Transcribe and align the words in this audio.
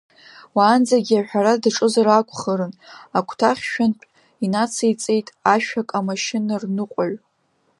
Уаанӡагьы 0.55 1.15
аҳәара 1.19 1.61
даҿызар 1.61 2.07
акәхарын, 2.09 2.73
агәҭахьшәантә 3.17 4.03
инациҵеит 4.45 5.27
ашәак 5.53 5.89
амашьынарныҟәаҩ. 5.99 7.13